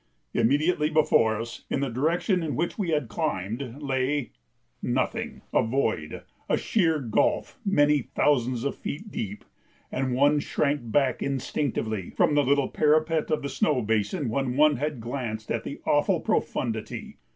[0.33, 4.31] Immediately before us, in the direction in which we had climbed, lay
[4.81, 9.45] nothing: a void, a sheer gulf many thousands of feet deep,
[9.91, 14.77] and one shrank back instinctively from the little parapet of the snow basin when one
[14.77, 17.17] had glanced at the awful profundity.